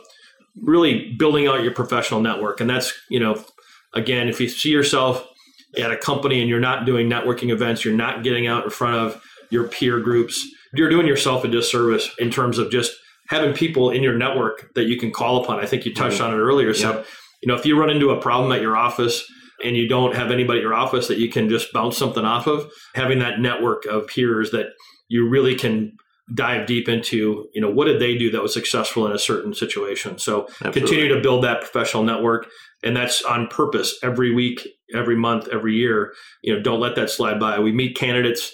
really 0.60 1.12
building 1.18 1.46
out 1.46 1.62
your 1.62 1.72
professional 1.72 2.20
network. 2.20 2.60
And 2.60 2.68
that's, 2.68 2.92
you 3.08 3.20
know, 3.20 3.42
again, 3.94 4.28
if 4.28 4.40
you 4.40 4.48
see 4.48 4.70
yourself 4.70 5.26
at 5.78 5.92
a 5.92 5.96
company 5.96 6.40
and 6.40 6.48
you're 6.48 6.60
not 6.60 6.84
doing 6.84 7.08
networking 7.08 7.50
events, 7.50 7.84
you're 7.84 7.94
not 7.94 8.24
getting 8.24 8.46
out 8.46 8.64
in 8.64 8.70
front 8.70 8.96
of 8.96 9.22
your 9.50 9.68
peer 9.68 10.00
groups, 10.00 10.44
you're 10.74 10.90
doing 10.90 11.06
yourself 11.06 11.44
a 11.44 11.48
disservice 11.48 12.10
in 12.18 12.30
terms 12.30 12.58
of 12.58 12.70
just 12.70 12.92
having 13.28 13.54
people 13.54 13.90
in 13.90 14.02
your 14.02 14.16
network 14.16 14.72
that 14.74 14.84
you 14.84 14.98
can 14.98 15.12
call 15.12 15.42
upon. 15.42 15.60
I 15.60 15.66
think 15.66 15.84
you 15.84 15.94
touched 15.94 16.16
mm-hmm. 16.16 16.32
on 16.32 16.34
it 16.34 16.42
earlier. 16.42 16.74
So, 16.74 17.04
you 17.42 17.46
know, 17.46 17.54
if 17.54 17.64
you 17.64 17.78
run 17.78 17.90
into 17.90 18.10
a 18.10 18.20
problem 18.20 18.50
at 18.52 18.60
your 18.60 18.76
office 18.76 19.24
and 19.64 19.76
you 19.76 19.88
don't 19.88 20.16
have 20.16 20.30
anybody 20.30 20.58
at 20.58 20.62
your 20.62 20.74
office 20.74 21.06
that 21.08 21.18
you 21.18 21.30
can 21.30 21.48
just 21.48 21.72
bounce 21.72 21.96
something 21.96 22.24
off 22.24 22.48
of, 22.48 22.70
having 22.94 23.20
that 23.20 23.38
network 23.38 23.84
of 23.86 24.08
peers 24.08 24.50
that 24.50 24.70
you 25.08 25.28
really 25.28 25.54
can 25.54 25.92
dive 26.34 26.66
deep 26.66 26.88
into, 26.88 27.48
you 27.52 27.60
know, 27.60 27.70
what 27.70 27.86
did 27.86 28.00
they 28.00 28.16
do 28.16 28.30
that 28.30 28.42
was 28.42 28.54
successful 28.54 29.06
in 29.06 29.12
a 29.12 29.18
certain 29.18 29.54
situation. 29.54 30.18
So 30.18 30.44
Absolutely. 30.44 30.80
continue 30.80 31.08
to 31.14 31.20
build 31.20 31.44
that 31.44 31.60
professional 31.60 32.02
network 32.02 32.46
and 32.82 32.96
that's 32.96 33.22
on 33.22 33.46
purpose 33.48 33.98
every 34.02 34.32
week 34.32 34.66
every 34.94 35.16
month 35.16 35.48
every 35.52 35.74
year 35.74 36.12
you 36.42 36.54
know 36.54 36.60
don't 36.60 36.80
let 36.80 36.96
that 36.96 37.10
slide 37.10 37.38
by 37.38 37.58
we 37.58 37.72
meet 37.72 37.96
candidates 37.96 38.52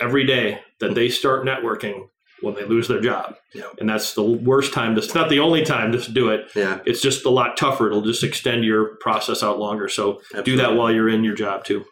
every 0.00 0.26
day 0.26 0.60
that 0.80 0.94
they 0.94 1.08
start 1.08 1.44
networking 1.44 2.08
when 2.40 2.54
they 2.54 2.64
lose 2.64 2.88
their 2.88 3.00
job 3.00 3.36
yeah. 3.54 3.64
and 3.78 3.88
that's 3.88 4.14
the 4.14 4.22
worst 4.22 4.72
time 4.72 4.94
to 4.94 5.00
it's 5.00 5.14
not 5.14 5.28
the 5.28 5.38
only 5.38 5.64
time 5.64 5.92
to 5.92 6.12
do 6.12 6.28
it 6.28 6.50
yeah 6.54 6.80
it's 6.84 7.00
just 7.00 7.24
a 7.24 7.30
lot 7.30 7.56
tougher 7.56 7.86
it'll 7.86 8.02
just 8.02 8.24
extend 8.24 8.64
your 8.64 8.96
process 8.96 9.42
out 9.42 9.58
longer 9.58 9.88
so 9.88 10.20
Absolutely. 10.34 10.52
do 10.52 10.56
that 10.58 10.74
while 10.74 10.92
you're 10.92 11.08
in 11.08 11.24
your 11.24 11.34
job 11.34 11.64
too 11.64 11.84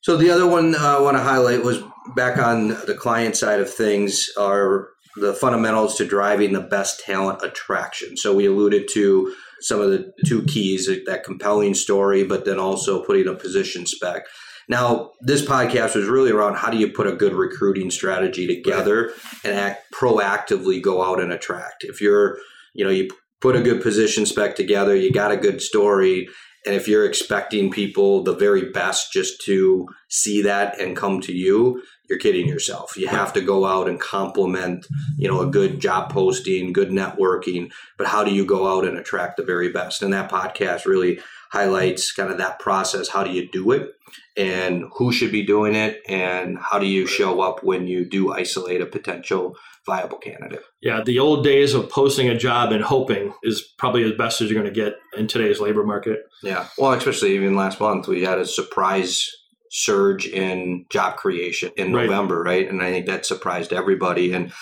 so 0.00 0.16
the 0.16 0.30
other 0.30 0.46
one 0.46 0.74
uh, 0.74 0.96
i 0.98 1.00
want 1.00 1.16
to 1.16 1.22
highlight 1.22 1.62
was 1.62 1.82
back 2.14 2.38
on 2.38 2.68
the 2.68 2.96
client 2.98 3.36
side 3.36 3.60
of 3.60 3.72
things 3.72 4.30
are 4.38 4.88
the 5.16 5.34
fundamentals 5.34 5.96
to 5.96 6.04
driving 6.04 6.52
the 6.52 6.60
best 6.60 7.00
talent 7.00 7.42
attraction 7.42 8.16
so 8.16 8.34
we 8.34 8.46
alluded 8.46 8.88
to 8.92 9.34
some 9.60 9.80
of 9.80 9.90
the 9.90 10.12
two 10.26 10.42
keys 10.44 10.86
that 11.06 11.24
compelling 11.24 11.74
story, 11.74 12.24
but 12.24 12.44
then 12.44 12.58
also 12.58 13.04
putting 13.04 13.28
a 13.28 13.34
position 13.34 13.86
spec. 13.86 14.24
Now, 14.68 15.10
this 15.20 15.44
podcast 15.44 15.96
was 15.96 16.08
really 16.08 16.30
around 16.30 16.56
how 16.56 16.70
do 16.70 16.78
you 16.78 16.88
put 16.88 17.06
a 17.06 17.16
good 17.16 17.34
recruiting 17.34 17.90
strategy 17.90 18.46
together 18.46 19.12
and 19.44 19.54
act 19.54 19.92
proactively 19.92 20.82
go 20.82 21.02
out 21.02 21.20
and 21.20 21.32
attract. 21.32 21.84
If 21.84 22.00
you're, 22.00 22.38
you 22.74 22.84
know, 22.84 22.90
you 22.90 23.08
put 23.40 23.56
a 23.56 23.62
good 23.62 23.82
position 23.82 24.26
spec 24.26 24.54
together, 24.54 24.94
you 24.94 25.12
got 25.12 25.32
a 25.32 25.36
good 25.36 25.60
story, 25.60 26.28
And 26.66 26.74
if 26.74 26.86
you're 26.86 27.06
expecting 27.06 27.70
people 27.70 28.22
the 28.22 28.34
very 28.34 28.70
best 28.70 29.12
just 29.12 29.40
to 29.46 29.88
see 30.08 30.42
that 30.42 30.78
and 30.80 30.96
come 30.96 31.20
to 31.22 31.32
you, 31.32 31.82
you're 32.10 32.18
kidding 32.18 32.48
yourself. 32.48 32.96
You 32.96 33.06
have 33.06 33.32
to 33.34 33.40
go 33.40 33.64
out 33.64 33.88
and 33.88 34.00
complement, 34.00 34.86
you 35.16 35.28
know, 35.28 35.40
a 35.40 35.46
good 35.46 35.78
job 35.80 36.10
posting, 36.10 36.72
good 36.72 36.90
networking, 36.90 37.70
but 37.96 38.08
how 38.08 38.24
do 38.24 38.34
you 38.34 38.44
go 38.44 38.66
out 38.66 38.84
and 38.84 38.98
attract 38.98 39.36
the 39.36 39.44
very 39.44 39.70
best? 39.70 40.02
And 40.02 40.12
that 40.12 40.30
podcast 40.30 40.84
really 40.84 41.20
highlights 41.52 42.12
kind 42.12 42.30
of 42.30 42.38
that 42.38 42.58
process. 42.58 43.08
How 43.08 43.22
do 43.22 43.30
you 43.30 43.48
do 43.50 43.70
it? 43.70 43.92
And 44.36 44.84
who 44.96 45.12
should 45.12 45.30
be 45.30 45.46
doing 45.46 45.76
it? 45.76 46.00
And 46.08 46.58
how 46.58 46.80
do 46.80 46.86
you 46.86 47.06
show 47.06 47.40
up 47.40 47.62
when 47.62 47.86
you 47.86 48.04
do 48.04 48.32
isolate 48.32 48.80
a 48.80 48.86
potential 48.86 49.56
viable 49.86 50.18
candidate? 50.18 50.62
Yeah, 50.82 51.02
the 51.04 51.20
old 51.20 51.44
days 51.44 51.74
of 51.74 51.90
posting 51.90 52.28
a 52.28 52.36
job 52.36 52.72
and 52.72 52.82
hoping 52.82 53.32
is 53.44 53.62
probably 53.78 54.02
as 54.02 54.12
best 54.18 54.40
as 54.40 54.50
you're 54.50 54.60
going 54.60 54.72
to 54.72 54.80
get 54.80 54.94
in 55.16 55.28
today's 55.28 55.60
labor 55.60 55.84
market. 55.84 56.20
Yeah. 56.42 56.66
Well, 56.76 56.92
especially 56.92 57.36
even 57.36 57.54
last 57.54 57.78
month, 57.78 58.08
we 58.08 58.22
had 58.22 58.38
a 58.38 58.46
surprise 58.46 59.30
surge 59.70 60.26
in 60.26 60.84
job 60.90 61.16
creation 61.16 61.70
in 61.76 61.92
Right. 61.92 62.04
November, 62.06 62.42
right? 62.42 62.68
And 62.68 62.82
I 62.82 62.90
think 62.90 63.06
that 63.06 63.24
surprised 63.24 63.72
everybody. 63.72 64.32
And 64.32 64.52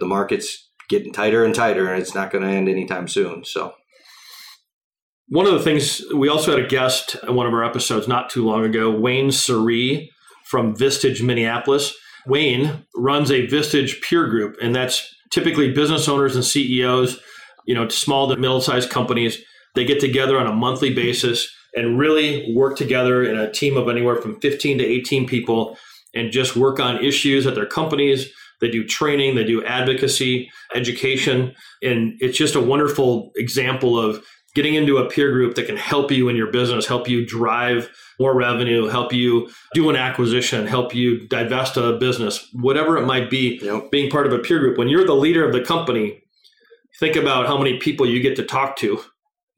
the 0.00 0.06
market's 0.06 0.68
getting 0.88 1.12
tighter 1.12 1.44
and 1.44 1.54
tighter, 1.54 1.90
and 1.90 2.00
it's 2.00 2.14
not 2.14 2.30
going 2.30 2.42
to 2.44 2.50
end 2.50 2.68
anytime 2.68 3.08
soon. 3.08 3.44
So, 3.44 3.74
One 5.30 5.44
of 5.46 5.52
the 5.52 5.60
things 5.62 6.02
we 6.14 6.28
also 6.30 6.52
had 6.56 6.64
a 6.64 6.66
guest 6.66 7.16
in 7.22 7.34
one 7.34 7.46
of 7.46 7.52
our 7.52 7.62
episodes 7.62 8.08
not 8.08 8.30
too 8.30 8.46
long 8.46 8.64
ago, 8.64 8.90
Wayne 8.90 9.30
Surrey 9.30 10.10
from 10.46 10.74
Vistage, 10.74 11.22
Minneapolis. 11.22 11.94
Wayne 12.26 12.86
runs 12.96 13.30
a 13.30 13.46
Vistage 13.46 14.00
peer 14.00 14.26
group, 14.26 14.56
and 14.62 14.74
that's 14.74 15.14
typically 15.30 15.70
business 15.70 16.08
owners 16.08 16.34
and 16.34 16.42
CEOs, 16.44 17.20
you 17.66 17.74
know, 17.74 17.86
small 17.88 18.26
to 18.28 18.36
middle-sized 18.36 18.88
companies. 18.88 19.36
They 19.74 19.84
get 19.84 20.00
together 20.00 20.38
on 20.40 20.46
a 20.46 20.52
monthly 20.54 20.94
basis 20.94 21.46
and 21.74 21.98
really 21.98 22.52
work 22.54 22.76
together 22.76 23.22
in 23.24 23.38
a 23.38 23.50
team 23.50 23.76
of 23.76 23.88
anywhere 23.88 24.16
from 24.16 24.40
15 24.40 24.78
to 24.78 24.84
18 24.84 25.26
people 25.26 25.76
and 26.14 26.32
just 26.32 26.56
work 26.56 26.80
on 26.80 27.04
issues 27.04 27.46
at 27.46 27.54
their 27.54 27.66
companies. 27.66 28.30
They 28.60 28.70
do 28.70 28.84
training, 28.84 29.36
they 29.36 29.44
do 29.44 29.64
advocacy, 29.64 30.50
education, 30.74 31.54
and 31.82 32.14
it's 32.20 32.36
just 32.36 32.54
a 32.54 32.60
wonderful 32.60 33.30
example 33.36 33.98
of 33.98 34.24
getting 34.54 34.74
into 34.74 34.96
a 34.96 35.08
peer 35.08 35.30
group 35.30 35.54
that 35.54 35.66
can 35.66 35.76
help 35.76 36.10
you 36.10 36.28
in 36.28 36.34
your 36.34 36.50
business, 36.50 36.86
help 36.86 37.08
you 37.08 37.24
drive 37.24 37.88
more 38.18 38.34
revenue, 38.34 38.86
help 38.86 39.12
you 39.12 39.48
do 39.74 39.88
an 39.90 39.94
acquisition, 39.94 40.66
help 40.66 40.92
you 40.94 41.28
divest 41.28 41.76
a 41.76 41.96
business, 41.98 42.48
whatever 42.54 42.96
it 42.96 43.06
might 43.06 43.30
be, 43.30 43.60
Yep. 43.62 43.92
being 43.92 44.10
part 44.10 44.26
of 44.26 44.32
a 44.32 44.38
peer 44.38 44.58
group. 44.58 44.76
When 44.76 44.88
you're 44.88 45.06
the 45.06 45.14
leader 45.14 45.46
of 45.46 45.52
the 45.52 45.60
company, 45.60 46.20
think 46.98 47.14
about 47.14 47.46
how 47.46 47.56
many 47.58 47.78
people 47.78 48.06
you 48.08 48.20
get 48.20 48.34
to 48.36 48.42
talk 48.42 48.76
to 48.78 49.00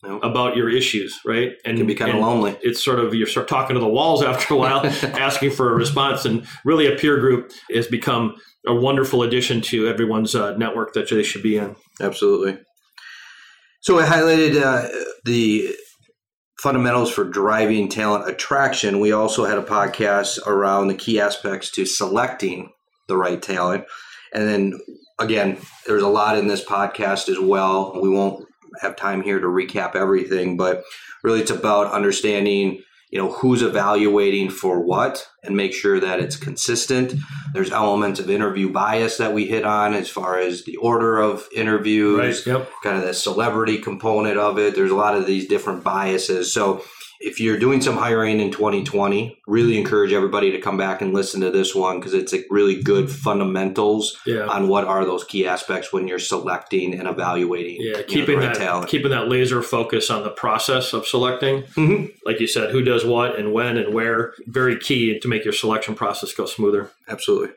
About 0.02 0.56
your 0.56 0.70
issues, 0.70 1.18
right? 1.26 1.52
And 1.64 1.74
it 1.74 1.80
can 1.80 1.86
be 1.86 1.94
kind 1.94 2.10
of 2.12 2.20
lonely. 2.20 2.56
It's 2.62 2.82
sort 2.82 2.98
of 2.98 3.14
you 3.14 3.26
start 3.26 3.48
talking 3.48 3.74
to 3.74 3.80
the 3.80 3.88
walls 3.88 4.22
after 4.24 4.54
a 4.54 4.56
while, 4.56 4.86
asking 5.02 5.50
for 5.50 5.70
a 5.70 5.74
response, 5.74 6.24
and 6.24 6.46
really 6.64 6.86
a 6.86 6.96
peer 6.96 7.18
group 7.18 7.52
has 7.70 7.86
become 7.86 8.36
a 8.66 8.74
wonderful 8.74 9.22
addition 9.22 9.60
to 9.60 9.88
everyone's 9.88 10.34
uh, 10.34 10.56
network 10.56 10.94
that 10.94 11.10
they 11.10 11.22
should 11.22 11.42
be 11.42 11.58
in. 11.58 11.76
Absolutely. 12.00 12.58
So 13.82 13.98
I 13.98 14.06
highlighted 14.06 14.60
uh, 14.60 14.88
the 15.24 15.74
fundamentals 16.60 17.10
for 17.10 17.24
driving 17.24 17.88
talent 17.88 18.28
attraction. 18.28 19.00
We 19.00 19.12
also 19.12 19.44
had 19.44 19.58
a 19.58 19.62
podcast 19.62 20.46
around 20.46 20.88
the 20.88 20.94
key 20.94 21.20
aspects 21.20 21.70
to 21.72 21.86
selecting 21.86 22.70
the 23.08 23.16
right 23.16 23.40
talent. 23.40 23.84
And 24.34 24.46
then 24.46 24.80
again, 25.18 25.58
there's 25.86 26.02
a 26.02 26.08
lot 26.08 26.38
in 26.38 26.48
this 26.48 26.64
podcast 26.64 27.28
as 27.28 27.38
well. 27.38 27.98
We 28.00 28.10
won't 28.10 28.46
have 28.80 28.96
time 28.96 29.22
here 29.22 29.40
to 29.40 29.46
recap 29.46 29.94
everything, 29.94 30.56
but 30.56 30.82
really 31.22 31.40
it's 31.40 31.50
about 31.50 31.92
understanding 31.92 32.82
you 33.10 33.18
know 33.18 33.32
who's 33.32 33.60
evaluating 33.62 34.48
for 34.50 34.80
what 34.80 35.26
and 35.42 35.56
make 35.56 35.72
sure 35.74 35.98
that 35.98 36.20
it's 36.20 36.36
consistent 36.36 37.14
there's 37.52 37.72
elements 37.72 38.20
of 38.20 38.30
interview 38.30 38.70
bias 38.72 39.16
that 39.16 39.32
we 39.32 39.46
hit 39.46 39.64
on 39.64 39.94
as 39.94 40.08
far 40.08 40.38
as 40.38 40.62
the 40.64 40.76
order 40.76 41.18
of 41.18 41.44
interviews 41.54 42.46
Yep. 42.46 42.70
kind 42.84 42.96
of 42.98 43.02
the 43.04 43.12
celebrity 43.14 43.78
component 43.78 44.38
of 44.38 44.58
it. 44.58 44.74
There's 44.76 44.92
a 44.92 44.96
lot 44.96 45.16
of 45.16 45.26
these 45.26 45.48
different 45.48 45.82
biases. 45.82 46.52
So 46.54 46.84
if 47.22 47.38
you're 47.38 47.58
doing 47.58 47.82
some 47.82 47.96
hiring 47.98 48.40
in 48.40 48.50
2020, 48.50 49.38
really 49.46 49.76
encourage 49.78 50.10
everybody 50.12 50.50
to 50.52 50.58
come 50.60 50.78
back 50.78 51.02
and 51.02 51.12
listen 51.12 51.42
to 51.42 51.50
this 51.50 51.74
one 51.74 51.98
because 52.00 52.14
it's 52.14 52.32
a 52.32 52.42
really 52.48 52.82
good 52.82 53.10
fundamentals 53.10 54.16
Yeah. 54.24 54.46
on 54.46 54.68
what 54.68 54.84
are 54.84 55.04
those 55.04 55.24
key 55.24 55.46
aspects 55.46 55.92
when 55.92 56.08
you're 56.08 56.18
selecting 56.18 56.94
and 56.98 57.06
evaluating 57.06 57.76
Yeah, 57.78 57.92
know, 57.98 58.02
keeping 58.04 58.40
the 58.40 58.46
that 58.46 58.54
talent. 58.56 58.88
keeping 58.88 59.10
that 59.10 59.28
laser 59.28 59.60
focus 59.60 60.08
on 60.08 60.22
the 60.22 60.30
process 60.30 60.94
of 60.94 61.06
selecting, 61.06 61.64
Mhm. 61.76 62.10
like 62.24 62.40
you 62.40 62.46
said, 62.46 62.70
who 62.70 62.80
does 62.80 63.04
what 63.04 63.38
and 63.38 63.52
when 63.52 63.76
and 63.76 63.92
where, 63.92 64.32
very 64.46 64.78
key 64.78 65.18
to 65.20 65.28
make 65.28 65.44
your 65.44 65.52
selection 65.52 65.94
process 65.94 66.32
go 66.32 66.46
smoother. 66.46 66.90
Absolutely. 67.06 67.50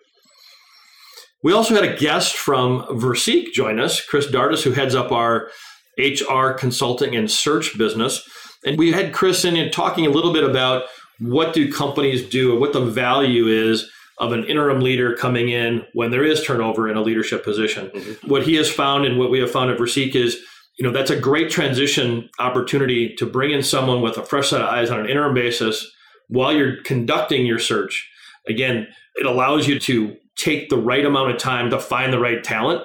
We 1.41 1.53
also 1.53 1.73
had 1.73 1.83
a 1.85 1.95
guest 1.97 2.35
from 2.35 2.81
Versique 2.89 3.53
join 3.53 3.79
us, 3.79 4.01
Chris 4.01 4.27
Dardis, 4.27 4.63
who 4.63 4.71
heads 4.71 4.95
up 4.95 5.11
our 5.11 5.49
HR 5.97 6.53
consulting 6.53 7.15
and 7.15 7.29
search 7.31 7.77
business. 7.77 8.23
And 8.65 8.77
we 8.77 8.91
had 8.91 9.13
Chris 9.13 9.45
in 9.45 9.71
talking 9.71 10.05
a 10.05 10.09
little 10.09 10.33
bit 10.33 10.43
about 10.43 10.83
what 11.19 11.53
do 11.53 11.71
companies 11.71 12.27
do, 12.27 12.51
and 12.51 12.61
what 12.61 12.73
the 12.73 12.83
value 12.83 13.47
is 13.47 13.89
of 14.19 14.31
an 14.31 14.43
interim 14.45 14.79
leader 14.79 15.15
coming 15.15 15.49
in 15.49 15.85
when 15.93 16.11
there 16.11 16.23
is 16.23 16.43
turnover 16.43 16.89
in 16.89 16.97
a 16.97 17.01
leadership 17.01 17.43
position. 17.43 17.89
Mm-hmm. 17.89 18.29
What 18.29 18.43
he 18.43 18.55
has 18.55 18.69
found 18.69 19.05
and 19.05 19.17
what 19.17 19.31
we 19.31 19.39
have 19.39 19.51
found 19.51 19.71
at 19.71 19.77
Versique 19.77 20.15
is, 20.15 20.37
you 20.77 20.85
know, 20.85 20.91
that's 20.91 21.11
a 21.11 21.19
great 21.19 21.49
transition 21.49 22.29
opportunity 22.39 23.15
to 23.15 23.25
bring 23.25 23.51
in 23.51 23.63
someone 23.63 24.01
with 24.01 24.17
a 24.17 24.23
fresh 24.23 24.49
set 24.49 24.61
of 24.61 24.67
eyes 24.67 24.89
on 24.89 24.99
an 24.99 25.09
interim 25.09 25.33
basis 25.33 25.91
while 26.27 26.53
you're 26.53 26.81
conducting 26.83 27.45
your 27.45 27.59
search. 27.59 28.09
Again, 28.47 28.87
it 29.15 29.25
allows 29.25 29.67
you 29.67 29.79
to 29.79 30.15
take 30.35 30.69
the 30.69 30.77
right 30.77 31.05
amount 31.05 31.31
of 31.31 31.37
time 31.37 31.69
to 31.69 31.79
find 31.79 32.11
the 32.11 32.19
right 32.19 32.43
talent, 32.43 32.83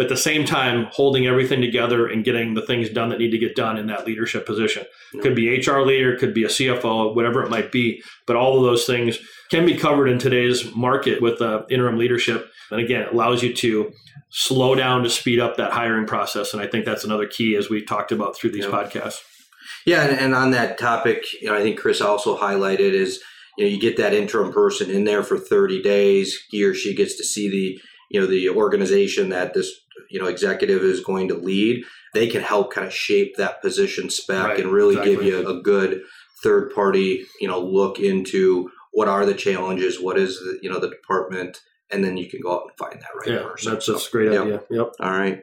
but 0.00 0.06
at 0.06 0.08
the 0.08 0.16
same 0.16 0.46
time, 0.46 0.86
holding 0.92 1.26
everything 1.26 1.60
together 1.60 2.06
and 2.06 2.24
getting 2.24 2.54
the 2.54 2.62
things 2.62 2.88
done 2.88 3.10
that 3.10 3.18
need 3.18 3.32
to 3.32 3.36
get 3.36 3.54
done 3.54 3.76
in 3.76 3.86
that 3.88 4.06
leadership 4.06 4.46
position. 4.46 4.86
Could 5.20 5.34
be 5.34 5.58
HR 5.58 5.80
leader, 5.80 6.16
could 6.16 6.32
be 6.32 6.42
a 6.42 6.48
CFO, 6.48 7.14
whatever 7.14 7.42
it 7.42 7.50
might 7.50 7.70
be. 7.70 8.02
But 8.26 8.34
all 8.34 8.56
of 8.56 8.62
those 8.62 8.86
things 8.86 9.18
can 9.50 9.66
be 9.66 9.76
covered 9.76 10.06
in 10.06 10.18
today's 10.18 10.74
market 10.74 11.20
with 11.20 11.42
uh, 11.42 11.64
interim 11.68 11.98
leadership. 11.98 12.50
And 12.70 12.80
again, 12.80 13.02
it 13.02 13.12
allows 13.12 13.42
you 13.42 13.52
to 13.52 13.92
slow 14.30 14.74
down 14.74 15.02
to 15.02 15.10
speed 15.10 15.38
up 15.38 15.58
that 15.58 15.72
hiring 15.72 16.06
process. 16.06 16.54
And 16.54 16.62
I 16.62 16.66
think 16.66 16.86
that's 16.86 17.04
another 17.04 17.26
key 17.26 17.54
as 17.54 17.68
we 17.68 17.84
talked 17.84 18.10
about 18.10 18.34
through 18.34 18.52
these 18.52 18.64
Yeah. 18.64 18.70
podcasts. 18.70 19.18
Yeah, 19.84 20.04
and, 20.06 20.18
and 20.18 20.34
on 20.34 20.52
that 20.52 20.78
topic, 20.78 21.24
you 21.42 21.48
know, 21.48 21.54
I 21.54 21.60
think 21.60 21.78
Chris 21.78 22.00
also 22.00 22.38
highlighted 22.38 22.94
is 22.94 23.20
you 23.58 23.66
know 23.66 23.70
you 23.70 23.78
get 23.78 23.98
that 23.98 24.14
interim 24.14 24.50
person 24.50 24.88
in 24.90 25.04
there 25.04 25.22
for 25.22 25.36
30 25.36 25.82
days. 25.82 26.38
He 26.48 26.64
or 26.64 26.72
she 26.72 26.94
gets 26.94 27.18
to 27.18 27.24
see 27.24 27.50
the 27.50 27.78
you 28.10 28.18
know 28.18 28.26
the 28.26 28.48
organization 28.48 29.28
that 29.28 29.52
this 29.52 29.70
you 30.10 30.20
know 30.20 30.26
executive 30.26 30.82
is 30.82 31.00
going 31.00 31.28
to 31.28 31.34
lead. 31.34 31.84
They 32.14 32.26
can 32.26 32.42
help 32.42 32.72
kind 32.72 32.86
of 32.86 32.92
shape 32.92 33.36
that 33.36 33.62
position 33.62 34.10
spec 34.10 34.44
Right, 34.44 34.60
and 34.60 34.72
really 34.72 34.96
give 35.04 35.22
you 35.22 35.48
a 35.48 35.62
good 35.62 36.02
third 36.42 36.74
party 36.74 37.26
you 37.40 37.48
know 37.48 37.60
look 37.60 37.98
into 37.98 38.70
what 38.92 39.08
are 39.08 39.24
the 39.24 39.34
challenges, 39.34 40.00
what 40.00 40.18
is 40.18 40.38
the 40.38 40.58
you 40.62 40.70
know 40.70 40.80
the 40.80 40.90
department, 40.90 41.60
and 41.90 42.04
then 42.04 42.16
you 42.16 42.28
can 42.28 42.40
go 42.40 42.54
out 42.54 42.62
and 42.68 42.76
find 42.78 43.00
that 43.00 43.08
right 43.16 43.36
Yeah, 43.40 43.48
person. 43.48 43.72
that's, 43.72 43.86
So, 43.86 43.92
that's 43.92 44.08
a 44.08 44.10
great 44.10 44.32
yep. 44.32 44.42
idea. 44.42 44.62
Yep. 44.70 44.92
all 45.00 45.10
right. 45.10 45.42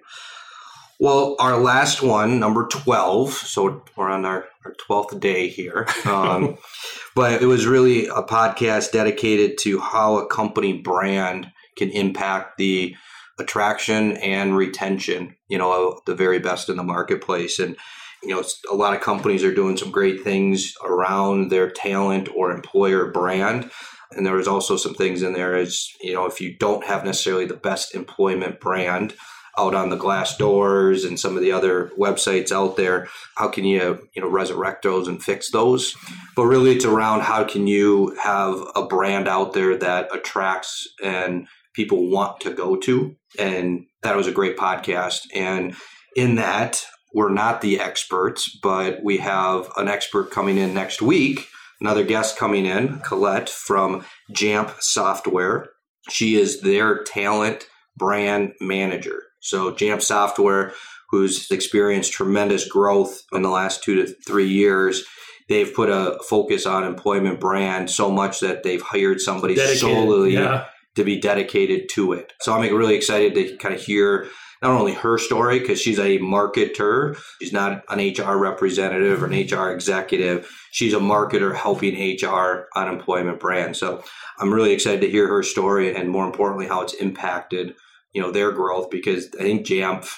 Well, 1.00 1.36
our 1.40 1.58
last 1.58 2.02
one, 2.02 2.40
number 2.40 2.66
12, 2.66 3.32
so 3.32 3.84
we're 3.96 4.10
on 4.10 4.26
our, 4.26 4.46
our 4.66 4.74
12th 4.90 5.20
day 5.20 5.48
here. 5.48 5.86
Um, 6.06 6.58
but 7.16 7.40
it 7.40 7.46
was 7.46 7.68
really 7.68 8.08
a 8.08 8.24
podcast 8.24 8.94
dedicated 8.94 9.60
to 9.60 9.80
how 9.80 10.18
a 10.18 10.26
company 10.26 10.74
brand 10.74 11.52
can 11.76 11.92
impact 11.92 12.58
the 12.58 12.96
attraction 13.39 14.17
and 14.17 14.56
retention, 14.56 15.36
you 15.48 15.58
know, 15.58 16.01
the 16.06 16.15
very 16.15 16.39
best 16.39 16.70
in 16.70 16.77
the 16.77 16.84
marketplace. 16.84 17.60
And, 17.60 17.75
you 18.24 18.29
know, 18.29 18.44
a 18.72 18.75
lot 18.75 18.96
of 18.96 19.01
companies 19.01 19.44
are 19.44 19.53
doing 19.53 19.77
some 19.77 19.91
great 19.91 20.24
things 20.24 20.74
around 20.84 21.51
their 21.51 21.70
talent 21.70 22.29
or 22.36 22.51
employer 22.51 23.12
brand. 23.12 23.70
And 24.12 24.25
there 24.25 24.39
is 24.39 24.48
also 24.48 24.77
some 24.77 24.96
things 24.96 25.22
in 25.22 25.34
there 25.34 25.56
as, 25.56 25.89
you 26.01 26.13
know, 26.13 26.25
if 26.25 26.41
you 26.41 26.56
don't 26.58 26.86
have 26.86 27.06
necessarily 27.06 27.46
the 27.46 27.56
best 27.56 27.94
employment 27.94 28.60
brand, 28.60 29.13
out 29.58 29.74
on 29.74 29.89
the 29.89 29.96
glass 29.96 30.38
doors 30.38 31.03
and 31.03 31.20
some 31.20 31.36
of 31.36 31.41
the 31.41 31.51
other 31.51 31.91
websites 31.98 32.51
out 32.51 32.77
there 32.77 33.08
how 33.36 33.48
can 33.48 33.65
you 33.65 34.08
you 34.13 34.22
know 34.22 34.29
resurrect 34.29 34.84
those 34.84 35.08
and 35.08 35.24
fix 35.24 35.51
those 35.51 35.96
but 36.36 36.46
really 36.46 36.72
it's 36.72 36.86
around 36.86 37.22
how 37.22 37.44
can 37.44 37.67
you 37.67 38.15
have 38.22 38.56
a 38.75 38.86
brand 38.86 39.27
out 39.27 39.53
there 39.53 39.75
that 39.75 40.13
attracts 40.15 40.88
and 41.03 41.48
people 41.77 42.10
want 42.10 42.41
to 42.41 42.53
go 42.53 42.75
to 42.75 43.15
and 43.39 43.86
that 44.03 44.17
was 44.17 44.27
a 44.27 44.31
great 44.31 44.57
podcast. 44.57 45.22
And 45.34 45.75
in 46.15 46.36
that 46.36 46.86
we're 47.13 47.31
not 47.31 47.62
the 47.62 47.79
experts 47.79 48.60
but 48.62 49.01
we 49.01 49.17
have 49.17 49.72
an 49.77 49.88
expert 49.88 50.31
coming 50.31 50.57
in 50.57 50.74
next 50.74 51.01
week 51.01 51.48
another 51.79 52.03
guest 52.03 52.38
coming 52.38 52.65
in 52.65 53.00
colette 53.00 53.50
from 53.50 54.03
Jamf 54.34 54.81
software. 54.81 55.69
She 56.10 56.36
is 56.36 56.62
their 56.62 57.03
talent 57.03 57.67
brand 57.96 58.53
manager. 58.62 59.24
So 59.39 59.72
Jamf 59.72 60.01
Software, 60.01 60.74
who's 61.10 61.50
experienced 61.51 62.13
tremendous 62.13 62.67
growth 62.67 63.22
in 63.31 63.41
the 63.41 63.50
last 63.50 63.84
two 63.84 63.96
to 63.96 64.13
three 64.25 64.48
years, 64.50 65.03
they've 65.50 65.74
put 65.74 65.89
a 65.89 66.19
focus 66.27 66.65
on 66.65 66.84
employment 66.84 67.39
brand 67.39 67.89
so 67.89 68.12
much 68.12 68.39
that 68.41 68.63
they've 68.63 68.81
hired 68.81 69.22
somebody 69.22 69.55
Dedicated, 69.55 69.79
solely 69.79 70.34
yeah. 70.34 70.65
To 70.98 71.04
be 71.04 71.20
dedicated 71.20 71.89
to 71.89 72.13
it. 72.13 72.34
So 72.42 72.54
I'm 72.54 72.75
really 72.75 72.96
excited 72.96 73.34
to 73.36 73.56
kind 73.58 73.74
of 73.74 73.82
hear 73.82 74.27
not 74.62 74.72
only 74.72 74.94
her 74.94 75.18
story 75.18 75.60
because 75.60 75.80
she's 75.80 76.00
a 76.00 76.18
marketer, 76.18 77.18
she's 77.39 77.54
not 77.54 77.84
an 77.89 78.00
HR 78.00 78.38
representative 78.38 79.22
or 79.22 79.27
an 79.27 79.48
HR 79.48 79.72
executive. 79.72 80.50
She's 80.72 80.94
a 80.94 81.00
marketer 81.00 81.56
helping 81.56 81.96
HR 81.96 82.68
on 82.75 82.89
employment 82.89 83.39
brand. 83.39 83.77
So 83.77 84.04
I'm 84.39 84.54
really 84.54 84.74
excited 84.74 85.01
to 85.01 85.10
hear 85.10 85.27
her 85.27 85.44
story 85.44 85.96
and 85.96 86.10
more 86.10 86.25
importantly 86.25 86.68
how 86.68 86.82
it's 86.82 86.96
impacted, 86.96 87.75
you 88.13 88.22
know, 88.22 88.32
their 88.32 88.51
growth 88.51 88.89
because 88.89 89.27
I 89.39 89.44
think 89.44 89.68
Jamf 89.68 90.16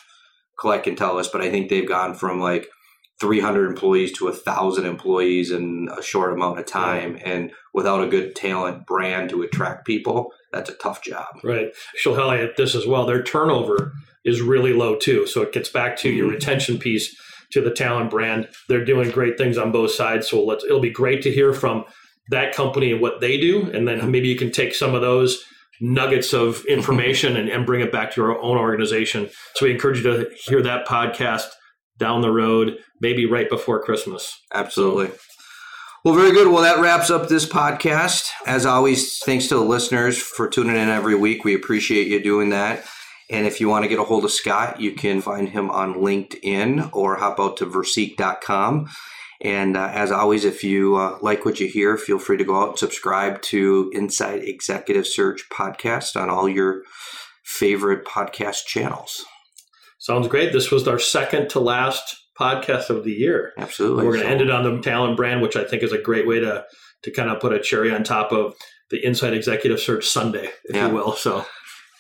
Collect 0.59 0.86
can 0.86 0.95
tell 0.95 1.17
us, 1.17 1.27
but 1.27 1.41
I 1.41 1.50
think 1.50 1.69
they've 1.69 1.88
gone 1.88 2.13
from 2.13 2.39
like 2.39 2.69
300 3.19 3.67
employees 3.67 4.17
to 4.17 4.27
a 4.27 4.33
thousand 4.33 4.85
employees 4.85 5.51
in 5.51 5.89
a 5.97 6.01
short 6.01 6.33
amount 6.33 6.59
of 6.59 6.65
time 6.65 7.17
and 7.23 7.51
without 7.73 8.03
a 8.03 8.07
good 8.07 8.35
talent 8.35 8.85
brand 8.85 9.29
to 9.29 9.41
attract 9.41 9.85
people 9.85 10.31
that's 10.51 10.69
a 10.69 10.75
tough 10.75 11.03
job 11.03 11.27
Right. 11.43 11.69
She'll 11.95 12.15
highlight 12.15 12.57
this 12.57 12.75
as 12.75 12.85
well. 12.85 13.05
Their 13.05 13.23
turnover 13.23 13.93
is 14.25 14.41
really 14.41 14.73
low 14.73 14.95
too. 14.95 15.27
So 15.27 15.41
it 15.41 15.53
gets 15.53 15.69
back 15.69 15.97
to 15.97 16.09
your 16.09 16.25
mm-hmm. 16.25 16.35
retention 16.35 16.77
piece 16.77 17.15
to 17.51 17.61
the 17.61 17.71
talent 17.71 18.11
brand. 18.11 18.47
They're 18.67 18.85
doing 18.85 19.09
great 19.09 19.38
things 19.38 19.57
on 19.57 19.71
both 19.71 19.91
sides. 19.91 20.27
So 20.27 20.43
let's 20.43 20.63
it'll 20.63 20.79
be 20.79 20.89
great 20.89 21.21
to 21.23 21.31
hear 21.31 21.53
from 21.53 21.85
that 22.29 22.53
company 22.53 22.91
and 22.91 23.01
what 23.01 23.21
they 23.21 23.39
do. 23.39 23.69
And 23.71 23.88
then 23.88 24.11
maybe 24.11 24.27
you 24.27 24.35
can 24.35 24.51
take 24.51 24.75
some 24.75 24.93
of 24.93 25.01
those 25.01 25.43
nuggets 25.81 26.33
of 26.33 26.65
information 26.65 27.38
and, 27.38 27.49
and 27.49 27.65
bring 27.65 27.81
it 27.81 27.91
back 27.91 28.11
to 28.11 28.21
your 28.21 28.39
own 28.41 28.57
organization. 28.57 29.29
So 29.55 29.65
we 29.65 29.71
encourage 29.71 30.03
you 30.03 30.03
to 30.03 30.29
hear 30.35 30.61
that 30.61 30.85
podcast 30.85 31.47
down 32.00 32.22
the 32.22 32.32
road, 32.32 32.77
maybe 33.00 33.25
right 33.25 33.50
before 33.50 33.84
Christmas. 33.84 34.41
Absolutely. 34.53 35.12
Well, 36.03 36.15
very 36.15 36.32
good. 36.32 36.48
Well, 36.48 36.63
that 36.63 36.79
wraps 36.79 37.10
up 37.10 37.27
this 37.27 37.46
podcast. 37.46 38.29
As 38.48 38.65
always, 38.65 39.20
thanks 39.20 39.48
to 39.48 39.56
the 39.56 39.62
listeners 39.62 40.18
for 40.18 40.48
tuning 40.48 40.77
in 40.77 40.88
every 40.88 41.15
week. 41.15 41.44
We 41.44 41.53
appreciate 41.53 42.08
you 42.08 42.24
doing 42.24 42.51
that. 42.51 42.86
And 43.29 43.46
if 43.46 43.60
you 43.60 43.68
want 43.68 43.84
to 43.84 43.89
get 43.89 44.00
a 44.00 44.03
hold 44.03 44.24
of 44.24 44.32
Scott, 44.32 44.79
you 44.79 44.94
can 44.94 45.22
find 45.22 45.50
him 45.50 45.70
on 45.70 45.96
LinkedIn 45.96 46.89
or 46.94 47.18
hop 47.18 47.39
out 47.39 47.58
to 47.58 47.65
Versique.com. 47.65 48.89
And 49.41 49.77
uh, 49.77 49.89
as 49.94 50.12
always, 50.12 50.46
if 50.46 50.63
you 50.63 50.96
uh, 50.96 51.18
like 51.22 51.46
what 51.46 51.60
you 51.60 51.68
hear, 51.68 51.98
feel 51.98 52.18
free 52.18 52.38
to 52.38 52.44
go 52.44 52.62
out 52.62 52.70
and 52.70 52.79
subscribe 52.79 53.41
to 53.44 53.91
Inside 53.94 54.44
Executive 54.44 55.06
Search 55.06 55.44
podcast 55.51 56.20
on 56.20 56.29
all 56.29 56.50
your 56.50 56.84
favorite 57.44 58.06
podcast 58.06 58.65
channels. 58.65 59.25
Sounds 60.00 60.27
great. 60.27 60.51
This 60.53 60.72
was 60.72 60.88
our 60.88 60.98
second 61.00 61.50
to 61.51 61.60
last 61.60 62.15
podcast 62.39 62.89
of 62.89 63.03
the 63.03 63.12
year. 63.12 63.51
Absolutely. 63.58 64.06
We're 64.06 64.13
going 64.13 64.22
to 64.22 64.25
So- 64.27 64.32
end 64.32 64.41
it 64.41 64.50
on 64.50 64.63
the 64.63 64.82
talent 64.82 65.18
brand, 65.18 65.41
which 65.41 65.56
I 65.56 65.63
think 65.65 65.84
is 65.84 65.91
a 65.91 65.98
great 65.98 66.25
way 66.27 66.39
to 66.39 66.65
to 67.03 67.12
kind 67.12 67.29
of 67.29 67.39
put 67.39 67.53
a 67.53 67.60
cherry 67.60 67.91
on 67.91 68.03
top 68.03 68.34
of 68.34 68.56
the 68.89 69.06
Inside 69.06 69.34
Executive 69.34 69.79
Search 69.79 70.06
Sunday, 70.08 70.50
if 70.65 70.75
Yeah. 70.75 70.88
you 70.89 70.94
will. 70.96 71.13
So 71.13 71.46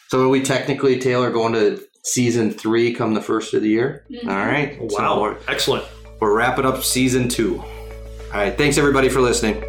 So 0.09 0.21
are 0.25 0.29
we 0.29 0.41
technically, 0.41 0.97
Taylor, 0.99 1.29
going 1.29 1.53
to 1.53 1.79
season 2.03 2.51
three 2.51 2.93
come 2.93 3.13
the 3.13 3.21
first 3.21 3.53
of 3.53 3.61
the 3.61 3.69
year? 3.69 4.03
Mhm. 4.11 4.27
All 4.27 4.35
right. 4.45 4.77
So 4.89 4.97
wow, 4.97 5.21
we're, 5.21 5.35
excellent. 5.47 5.85
we're 6.19 6.33
wrapping 6.35 6.65
up 6.65 6.83
season 6.83 7.29
two. 7.29 7.59
All 7.59 8.39
right. 8.39 8.57
Thanks, 8.57 8.77
everybody, 8.77 9.07
for 9.07 9.21
listening. 9.21 9.63